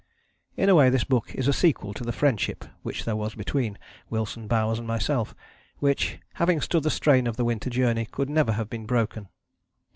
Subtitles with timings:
[0.57, 3.77] In a way this book is a sequel to the friendship which there was between
[4.09, 5.35] Wilson, Bowers and myself,
[5.77, 9.29] which, having stood the strain of the Winter Journey, could never have been broken.